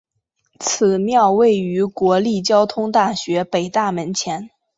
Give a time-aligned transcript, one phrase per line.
[0.59, 4.49] 此庙位于国立交通大学北大门前。